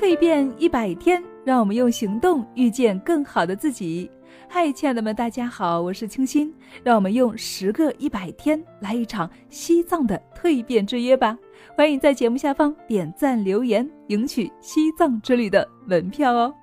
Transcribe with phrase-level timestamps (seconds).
[0.00, 4.10] 蜕变一百天，让我们用行动遇见更好的自己。
[4.48, 6.50] 嗨，亲爱的们，大家好，我是清新。
[6.82, 11.38] 让我们用十个一百天来一场西藏的蜕变之约吧！
[11.76, 16.54] 欢迎在节目下方点赞留言，赢取西藏之旅的门票哦。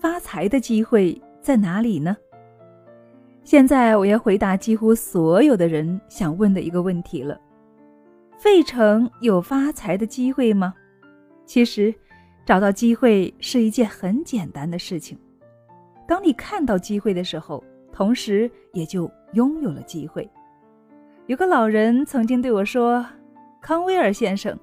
[0.00, 2.16] 发财的机会在哪里呢？
[3.42, 7.36] 现在我要回答几乎所有的人想问的一个问题了：
[8.38, 10.72] 费城有发财的机会吗？
[11.44, 11.94] 其实。
[12.46, 15.18] 找到机会是一件很简单的事情。
[16.06, 17.62] 当你看到机会的时候，
[17.92, 20.26] 同时也就拥有了机会。
[21.26, 23.04] 有个老人曾经对我说
[23.60, 24.58] ：“康威尔先生，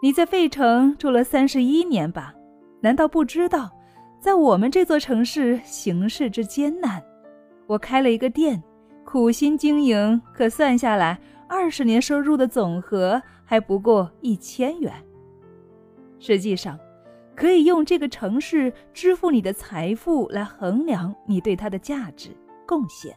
[0.00, 2.32] 你在费城住了三十一年吧？
[2.80, 3.68] 难道不知道，
[4.20, 7.02] 在我们这座城市形势之艰难？
[7.66, 8.62] 我开了一个店，
[9.04, 14.92] 苦心经营，可算下来，二十年收入的总和还不过一千元。
[16.18, 16.78] 实际上。”
[17.36, 22.30] 可以用这个城市支付你的财富来衡量你对它的价值
[22.64, 23.12] 贡献，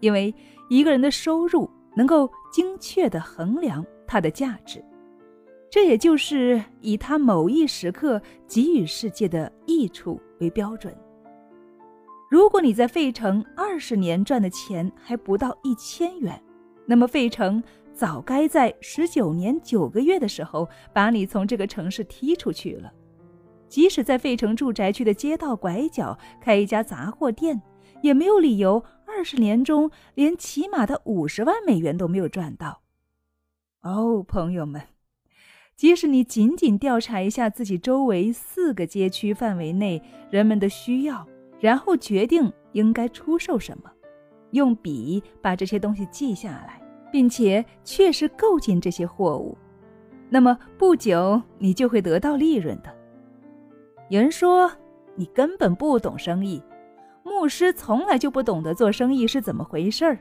[0.00, 0.34] 因为
[0.68, 4.84] 一个人的收入能够精确地衡量它的价值，
[5.70, 10.92] 这也就是以他某一时刻给予世界的益处为标准。
[12.28, 16.42] 如果你在费城二十年赚的钱还不到一千元，
[16.86, 22.92] 那么费城早该在十九年九个月的时候把你从这个城市踢出去了。
[23.68, 27.60] 即使在费城住宅区的街道拐角开一家杂货店，
[28.02, 32.82] 也没有理由二十年中连起码的五十万美元都没有赚到。
[33.82, 34.80] 哦，朋友们，
[35.74, 41.26] 即使你仅仅调查一下自己周围四个街区范围内人们的需要，
[41.58, 43.90] 然后决定应该出售什么，
[44.54, 46.80] 用笔把这些东西记下来，
[47.12, 49.56] 并且确实购进这些货物，
[50.30, 52.92] 那么不久你就会得到利润的。
[54.08, 54.70] 有人说
[55.14, 56.62] 你根本不懂生意，
[57.22, 60.18] 牧师从来就不懂得做生意是怎么回事儿。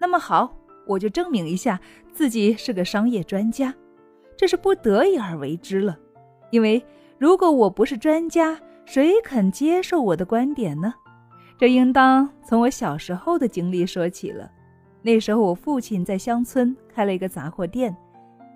[0.00, 0.54] 那么好，
[0.86, 1.80] 我就证明一下
[2.12, 3.74] 自己是个商业专家，
[4.36, 5.98] 这是不得已而为之了。
[6.50, 6.84] 因为
[7.18, 10.94] 如果我不是专家，谁肯接受我的观点呢？
[11.58, 14.48] 这应当从我小时候的经历说起了。
[15.02, 17.94] 那时候我父亲在乡村开了一个杂货店。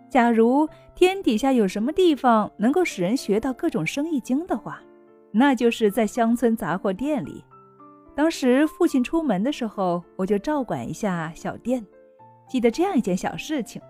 [0.09, 4.81] 假如天底下有什么地方能够使人学到各种生意经的话，
[5.33, 7.45] 那就是在乡村杂货店里。
[8.15, 11.85] 当时父亲出门的时候，我就照管一下小店。
[12.47, 13.81] 记得这样一件小事情：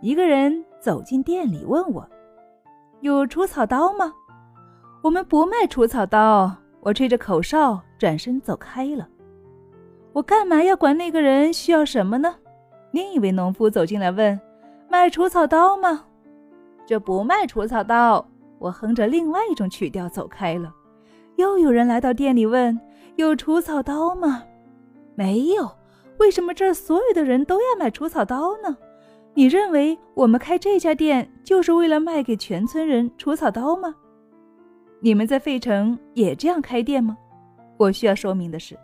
[0.00, 2.08] 一个人走进店里，问我
[3.00, 4.12] 有除草刀吗？
[5.02, 6.56] 我们不卖除草刀。
[6.86, 9.08] 我吹着口哨，转身走开了。
[10.12, 12.36] 我干嘛要管那个人需要什么呢？
[12.92, 14.40] 另一位农夫走进来问。
[14.88, 16.04] 卖除草刀吗？
[16.86, 18.24] 这不卖除草刀。
[18.60, 20.72] 我哼着另外一种曲调走开了。
[21.34, 22.78] 又有人来到店里问
[23.16, 24.44] ：“有除草刀吗？”
[25.16, 25.68] 没有。
[26.18, 28.76] 为什么这儿所有的人都要买除草刀呢？
[29.34, 33.92] 你认为我们开这家店就是为了卖给全村人除草刀吗？
[35.06, 37.16] 你们在费城也这样开店吗？
[37.76, 38.76] 我需要说明的是，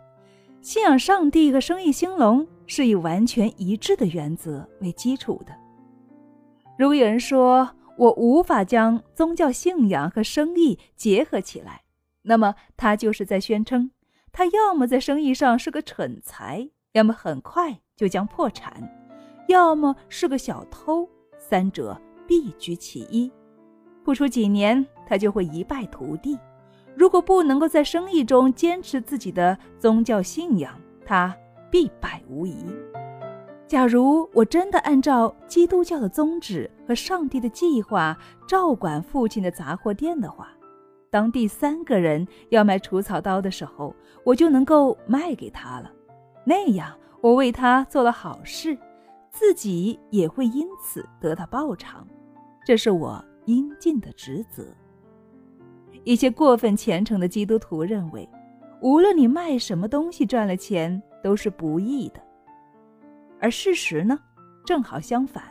[0.61, 5.53] 信仰上帝和生意兴隆是以完全一致的原则为基础的。
[6.79, 11.81] 如果有人说我无法将宗教信仰和生意结合起来，
[12.21, 13.91] 那么他就是在宣称
[14.31, 18.89] 他要么在生意上是个蠢材，要么很快就将破产，
[19.49, 21.05] 要么是个小偷，
[21.37, 23.29] 三者必居其一。
[24.03, 26.37] 不出几年，他就会一败涂地。
[26.95, 31.35] 如果不能够在生意中坚持自己的宗教信仰，他
[31.71, 32.65] 必败无疑。
[33.65, 38.15] 假如我真的按照基督教的宗旨和上帝的计划
[38.47, 40.49] 照管父亲的杂货店的话，
[41.09, 45.91] 当第三个人要买除草刀的时候，我就能够卖给他了。
[46.45, 48.77] 那样，我为他做了好事，
[49.31, 52.05] 自己也会因此得到报偿，
[52.63, 54.65] 这是我应尽的职责。
[56.03, 58.27] 一些过分虔诚的基督徒认为，
[58.81, 62.21] 无论你卖什么东西赚了钱，都是不义的。
[63.39, 64.19] 而事实呢，
[64.65, 65.43] 正好相反。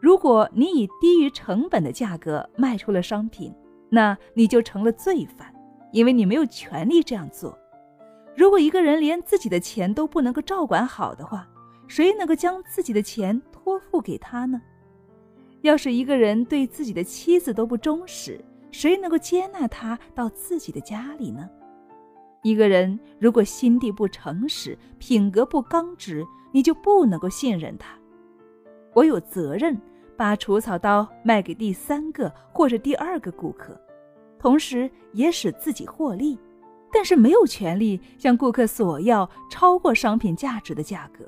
[0.00, 3.54] 如果你以低于成本的价格卖出了商品，
[3.90, 5.54] 那你就成了罪犯，
[5.92, 7.58] 因为你没有权利这样做。
[8.36, 11.46] 如果一个人连自己的钱都不能够照管好的话，
[11.86, 14.60] 谁能够将自己的钱托付给他呢？
[15.62, 21.48] 要是一个人对自己的妻子都不忠实，谁能够接纳他到自己的家里呢？
[22.42, 27.94] 一个人如果心地不诚实，品格不刚直，你就不能够信任他。
[28.94, 29.78] 我有责任
[30.16, 33.78] 把除草刀卖给第三个或者第二个顾客，
[34.38, 36.38] 同时也使自己获利，
[36.90, 41.24] 但是没有权利向顾客索要超过商品价值的价格，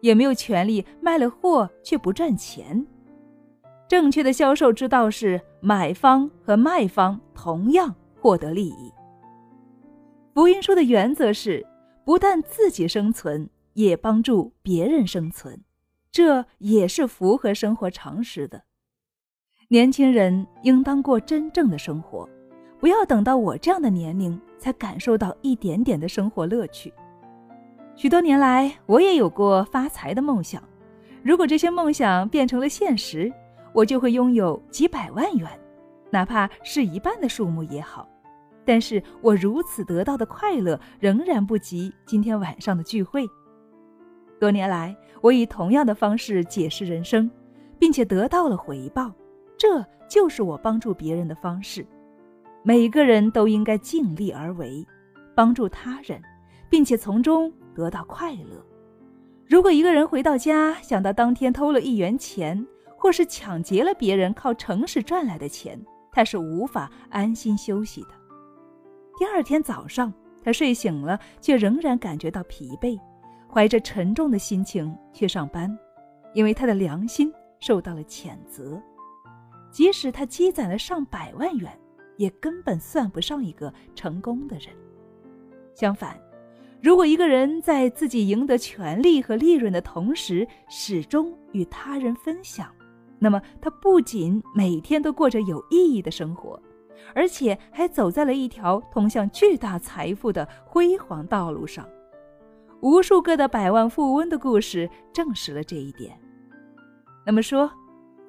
[0.00, 2.84] 也没有权利卖了货却不赚钱。
[3.88, 8.92] 正确的销售之道是买方和卖方同样获得利益。
[10.34, 11.66] 福音书的原则是，
[12.04, 15.64] 不但自己生存，也帮助别人生存，
[16.12, 18.62] 这也是符合生活常识的。
[19.68, 22.28] 年轻人应当过真正的生活，
[22.78, 26.92] 不要等到我这样的年龄才感受到一点点的生活乐趣。
[27.96, 30.62] 许多年来，我也有过发财的梦想，
[31.22, 33.32] 如果这些梦想变成了现实。
[33.78, 35.48] 我就会拥有几百万元，
[36.10, 38.08] 哪怕是一半的数目也好。
[38.64, 43.24] 但是我如此得到的快乐，仍然不及今天晚上的聚会。
[44.40, 47.30] 多年来，我以同样的方式解释人生，
[47.78, 49.12] 并且得到了回报。
[49.56, 51.86] 这就是我帮助别人的方式。
[52.64, 54.84] 每个人都应该尽力而为，
[55.36, 56.20] 帮助他人，
[56.68, 58.60] 并且从中得到快乐。
[59.46, 62.66] 如果一个人回到家，想到当天偷了一元钱，
[62.98, 65.80] 或是抢劫了别人靠诚实赚来的钱，
[66.10, 68.08] 他是无法安心休息的。
[69.16, 70.12] 第二天早上，
[70.42, 72.98] 他睡醒了，却仍然感觉到疲惫，
[73.48, 75.76] 怀着沉重的心情去上班，
[76.34, 78.82] 因为他的良心受到了谴责。
[79.70, 81.70] 即使他积攒了上百万元，
[82.16, 84.68] 也根本算不上一个成功的人。
[85.74, 86.18] 相反，
[86.80, 92.72] 如果一个人在自己赢得权利和利润的同时，始终与他人分享，
[93.18, 96.60] 那么，他不仅每天都过着有意义的生活，
[97.14, 101.86] 而且还走在了一条通向巨大财富的辉煌道路上。
[102.80, 106.16] 无数个的百万富翁的故事证实了这一点。
[107.26, 107.68] 那么说，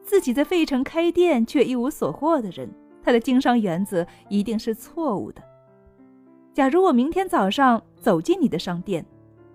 [0.02, 2.68] 自己在费城开店却一无所获的人，
[3.04, 5.42] 他的经商原则一定是错误的。
[6.52, 9.06] 假如我明天早上走进你的商店，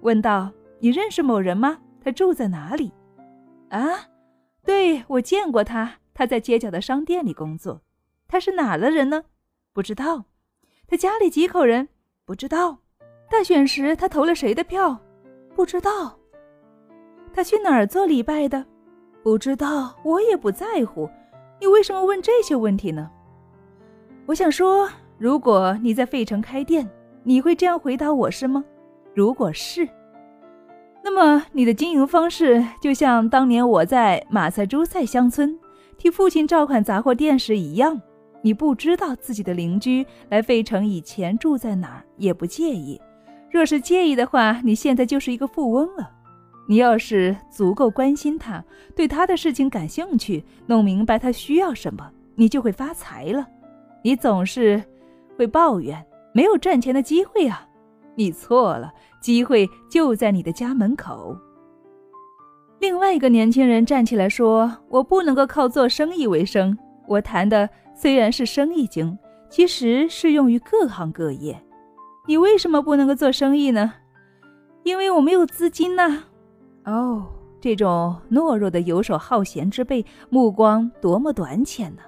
[0.03, 1.79] 问道：“你认识某人吗？
[2.01, 2.93] 他住在哪里？”
[3.71, 3.81] 啊？
[4.65, 7.83] 对我见过他，他在街角的商店里工作。
[8.27, 9.25] 他是哪的人呢？
[9.73, 10.25] 不知道。
[10.87, 11.89] 他家里几口人？
[12.25, 12.79] 不知道。
[13.31, 14.99] 大选时他投了谁的票？
[15.55, 16.19] 不知道。
[17.33, 18.65] 他去哪儿做礼拜的？
[19.23, 19.95] 不知道。
[20.03, 21.09] 我也不在乎。
[21.61, 23.11] 你为什么问这些问题呢？
[24.27, 24.89] 我想说，
[25.19, 26.89] 如果你在费城开店，
[27.23, 28.65] 你会这样回答我是吗？
[29.15, 29.89] 如果是。
[31.07, 35.55] 那么，你的经营方式就像当年我在马赛诸塞乡村
[35.99, 38.01] 替父亲照看杂货店时一样。
[38.41, 42.99] 你不知道自己的邻居来费城以前住在哪儿，也不介意。
[43.51, 46.11] 若是介意的话，你现在就是一个富翁了。
[46.67, 48.65] 你要是足够关心他，
[48.97, 53.47] 对他的事情感兴趣，弄明白他需要什么，你就会发财了。
[54.03, 54.83] 你总是
[55.37, 56.03] 会抱怨
[56.33, 57.69] 没有赚钱的机会啊。
[58.15, 58.93] 你错了，
[59.25, 61.35] 机会就在你的家门口。
[62.79, 66.77] 另外一个年轻人站起来说：“我不能够靠做生意为生。
[67.09, 69.17] 我谈的虽然是生意经，
[69.49, 71.59] 其实适用于各行各业。
[72.27, 73.95] 你为什么不能够做生意呢？
[74.83, 76.25] 因为我没有资金呐。
[76.85, 77.27] 哦，
[77.63, 82.03] 这种懦弱的游手好闲之辈，目光多么短浅呢！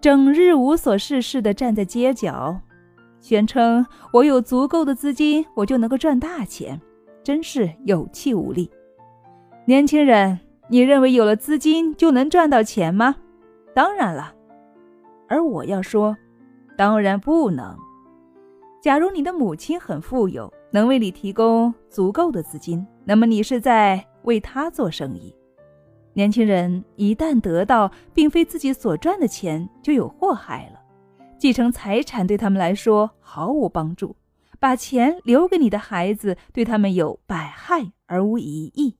[0.00, 2.60] 整日无所事事的站在街角。”
[3.22, 6.78] 宣称我有足够的资金，我就能够赚大钱，
[7.22, 8.68] 真是有气无力。
[9.64, 13.14] 年轻人，你认为有了资金就能赚到钱吗？
[13.72, 14.34] 当然了。
[15.28, 16.16] 而我要说，
[16.76, 17.76] 当然不能。
[18.82, 25.32] 假如你的母亲很富有，能为你提供足够的资金，那么你是在为她做生意。
[26.12, 30.81] 年轻人一旦得到并非自己所赚的钱，就有祸害了。
[31.42, 34.14] 继承财产对他们来说毫无帮助，
[34.60, 38.96] 把钱留给你的孩子对他们有百害而无一益。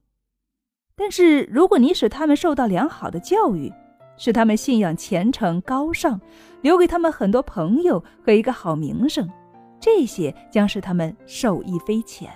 [0.97, 3.73] 但是，如果你使他们受到良好的教育，
[4.17, 6.21] 使他们信仰虔诚高尚，
[6.63, 9.31] 留给他们很多朋友和一个好名声，
[9.79, 12.29] 这些将使他们受益匪浅。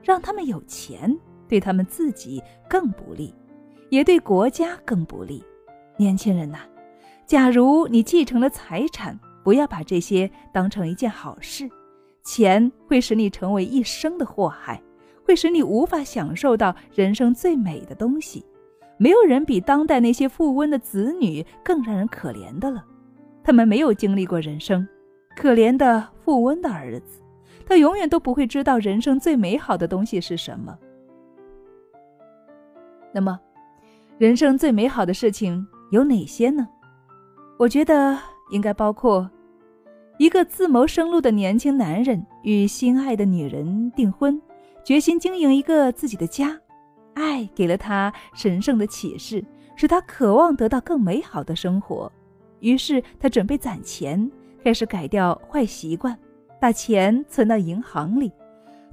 [0.00, 3.34] 让他们有钱，对他们自己更不利，
[3.90, 5.42] 也对国家更不利。
[5.96, 6.60] 年轻人呐！
[7.28, 11.68] 假如你继承了财产，不要把这些当成一件好事。
[12.24, 14.82] 钱会使你成为一生的祸害，
[15.26, 18.42] 会使你无法享受到人生最美的东西。
[18.96, 22.82] 没有人比当代那些富翁的子女更让人可怜的了。
[23.44, 24.88] 他们没有经历过人生，
[25.36, 27.20] 可怜的富翁的儿子，
[27.66, 30.74] 他永远都不会知道人生最美好的东西是什么。
[33.12, 33.38] 那么。
[34.16, 36.66] 人生最美好的事情有哪些呢？
[37.58, 38.16] 我觉得
[38.50, 39.28] 应该包括
[40.16, 44.40] 一个自谋生路的年轻男人与心爱的女人订婚，
[44.84, 46.56] 决心经营一个自己的家。
[47.14, 52.10] 爱给了他神圣的启示，使他渴望得到更美好的生活。
[52.60, 54.30] 于是他准备攒钱，
[54.62, 56.16] 开始改掉坏习惯，
[56.60, 58.30] 把钱存到银行里。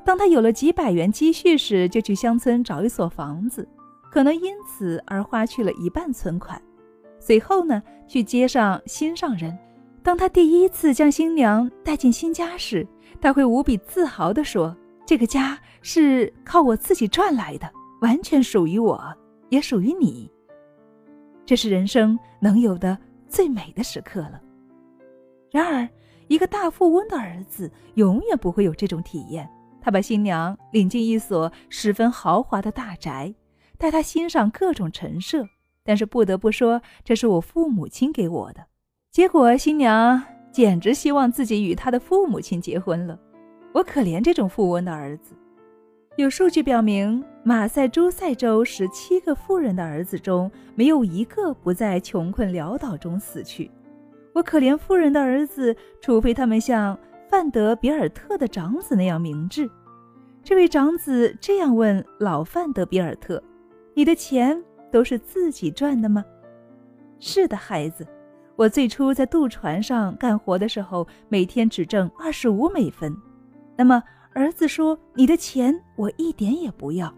[0.03, 3.67] 当他有了几百元积蓄时，就去乡村找一所房子，
[4.11, 6.59] 可能因此而花去了一半存款。
[7.25, 9.57] 随后呢，去接上心上人。
[10.03, 12.87] 当他第一次将新娘带进新家时，
[13.19, 14.77] 他会无比自豪地说
[15.07, 17.67] ：“这个家是靠我自己赚来的。”
[18.01, 19.01] 完全属于我，
[19.49, 20.31] 也属于你。
[21.47, 22.95] 这是人生能有的
[23.27, 24.39] 最美的时刻了。
[25.49, 25.89] 然而，
[26.27, 29.49] 一个大富翁的儿子永远不会有这种体验。
[29.81, 33.33] 他把新娘领进一所十分豪华的大宅，
[33.79, 35.47] 带她欣赏各种陈设。
[35.85, 38.65] 但是，不得不说，这是我父母亲给我的。
[39.11, 43.17] 结果，新娘简直希望自己与她的父母亲结婚了。
[43.71, 45.35] 我可怜这种富翁的儿子。
[46.17, 53.69] 有数据表明，马赛诸塞州十七个富人的儿子中，没有一个不在穷困潦倒中死去。
[54.33, 56.97] 我可怜富人的儿子，除非他们像
[57.29, 59.69] 范德比尔特的长子那样明智。
[60.41, 63.43] 这位长子这样问老范德比尔特
[63.93, 64.63] ：“你的钱
[64.95, 66.23] 都是自己赚的吗
[67.19, 68.07] ？”“是的，孩子。
[68.55, 73.13] 我最初在渡船上干活的时候，每天只挣二十五美分。
[73.75, 74.01] 那么。”
[74.35, 77.13] 儿子说：“你的钱我一点也不要。”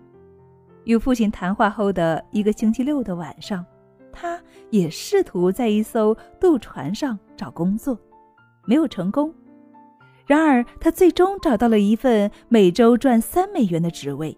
[0.86, 3.66] 与父亲谈话后的一个星期六的晚上，
[4.12, 7.98] 他也试图在一艘渡船上找工作，
[8.68, 9.34] 没有成功。
[10.28, 14.38] 然而，他最终找到了一份每周赚三美元的职位。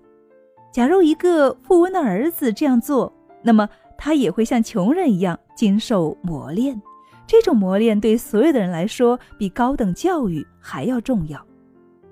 [0.72, 6.82] 假如一个富翁的儿子这样做，那么他也会像穷人一样经受磨练。
[7.28, 11.46] 这种磨练对所有的人来说，比高等教育还要重要。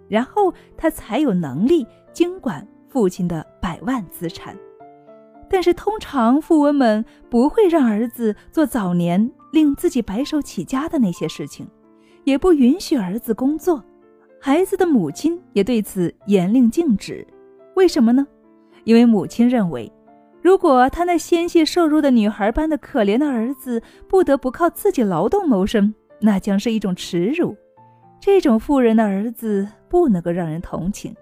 [0.07, 4.55] 然后他才有能力经管父亲的百万资产，
[5.49, 11.67] 但是通常富翁们不会让儿子做早年令自己白手起家的那些事情，
[12.23, 13.83] 也不允许儿子工作。
[14.39, 17.25] 孩子的母亲也对此严令禁止。
[17.75, 18.25] 为什么呢？
[18.83, 19.91] 因为母亲认为，
[20.47, 27.53] 如果他那纤细瘦弱的女孩般的可怜的儿子不得不靠自己劳动谋生，那将是一种耻辱。
[28.21, 29.67] 这种富人的儿子。
[29.89, 31.13] 不能够让人同情。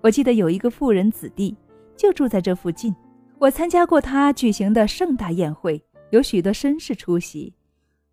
[0.00, 1.56] 我记得有一个富人子弟，
[1.96, 2.94] 就住在这附近。
[3.38, 7.54] 我参加过他举行的盛大宴会，有许多绅士出席。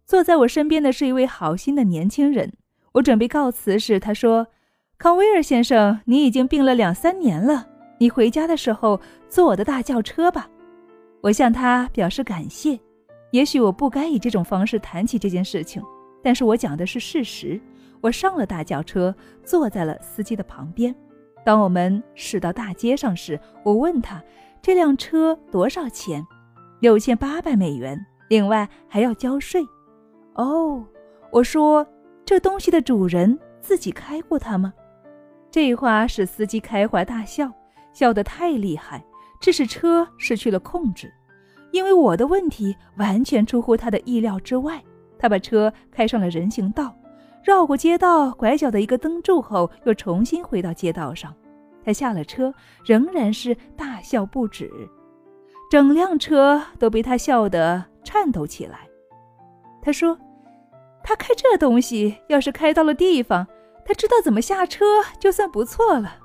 [0.05, 2.53] 坐在我身边的是一位好心的年轻人。
[2.93, 4.47] 我准备告辞时，他说
[4.97, 10.49] ：“康威尔先生，你已经病了两三年了，你回家的时候坐我的大轿车吧。”
[11.21, 12.79] 我向他表示感谢。
[13.31, 15.83] 也许我不该以这种方式谈起这件事情，
[16.23, 17.59] 但是我讲的是事实。
[18.01, 20.95] 我上了大轿车，坐在了司机的旁边。
[21.43, 24.23] 当我们驶到大街上时，我问他
[24.61, 26.25] ：“这辆车多少钱
[26.79, 27.99] ？”“六千八百美元，
[28.29, 29.61] 另外还要交税。
[30.35, 30.85] ”“哦。”
[31.31, 31.85] 我说
[32.23, 34.73] ：“这东西的主人自己开过它吗？”
[35.51, 37.51] 这话使司机开怀大笑，
[37.95, 39.03] 笑得太厉害，
[39.39, 41.11] 致使车失去了控制。
[41.71, 44.83] 因为我的问题完全出乎他的意料之外，
[45.17, 46.93] 他把车开上了人行道。
[47.43, 51.33] 绕过街道拐角的一个灯柱后，又重新回到街道上。
[51.83, 54.69] 他下了车，仍然是大笑不止，
[55.69, 58.89] 整辆车都被他笑得颤抖起来。
[59.81, 60.17] 他说
[61.03, 63.45] ：“他开这东西，要是开到了地方，
[63.85, 64.83] 他知道怎么下车，
[65.19, 66.15] 就算不错了。”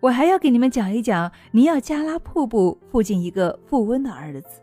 [0.00, 4.62] 我还要给你们讲一讲尼亚加拉瀑布附近一个富翁的儿子。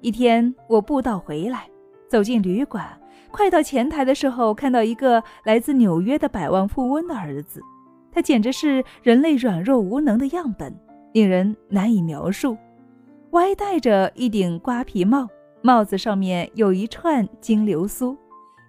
[0.00, 1.68] 一天，我步道回来，
[2.08, 2.84] 走进旅馆。
[3.30, 7.62] 快到前台的时候，看到一个来自纽约的百万富翁的儿子，
[8.10, 10.74] 他简直是人类软弱无能的样本，
[11.12, 12.56] 令人难以描述。
[13.30, 15.28] 歪戴着一顶瓜皮帽，
[15.62, 18.16] 帽子上面有一串金流苏，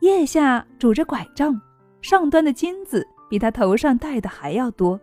[0.01, 1.59] 腋下拄着拐杖，
[2.03, 4.99] 上端的金子比他头上戴的还要多。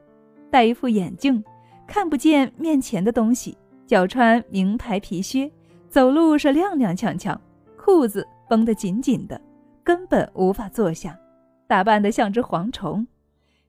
[0.50, 1.42] 戴一副眼镜，
[1.86, 3.56] 看不见面前的东西。
[3.86, 5.50] 脚穿名牌皮靴，
[5.88, 7.34] 走路是踉踉跄跄，
[7.76, 9.40] 裤子绷得紧紧的。
[9.82, 11.18] 根本无法坐下，
[11.66, 13.06] 打扮得像只蝗虫。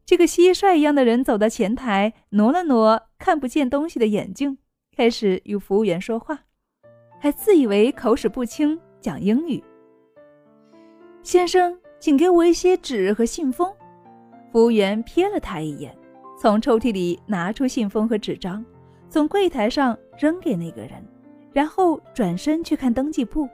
[0.05, 4.57] 这个蟋蟀一样的人走到前台，挪了挪看不见东西的眼镜，
[4.97, 6.39] 开始与服务员说话，
[7.19, 9.63] 还自以为口齿不清，讲英语。
[11.23, 13.71] 先生，请给我一些纸和信封。
[14.51, 15.95] 服务员瞥了他一眼，
[16.41, 18.63] 从抽屉里拿出信封和纸张，
[19.09, 21.05] 从柜台上扔给那个人，
[21.51, 23.45] 然后转身去看登记簿。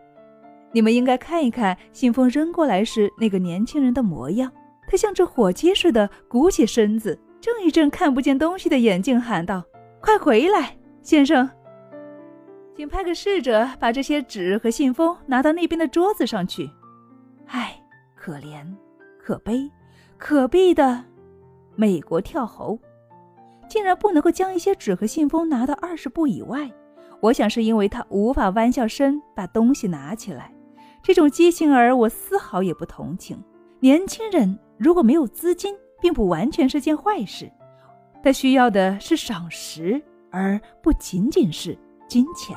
[0.72, 4.52] 你们应该看一看信封扔过来时那个年轻人的模样，
[4.88, 9.64] 他像只火鸡似的鼓起身子，正一正看不见东西的眼睛，喊道
[10.00, 11.50] ：“快回来，先生！
[12.76, 16.70] 请派个侍者把这些纸和信封拿到那边的桌子上去。”
[17.48, 17.82] 唉，
[18.16, 18.64] 可怜，
[19.18, 19.72] 可悲，
[20.20, 21.04] 可悲的
[21.76, 22.80] 美国跳猴，
[23.70, 26.72] 竟然不能够将一些纸和信封拿到二十步以外。
[27.22, 30.54] 我想是因为他无法弯下身把东西拿起来。
[31.02, 33.42] 这种畸形儿，我丝毫也不同情。
[33.80, 37.52] 年轻人如果没有资金，并不完全是件坏事。
[38.24, 40.02] 他需要的是赏识，
[40.32, 41.78] 而不仅仅是
[42.08, 42.56] 金钱。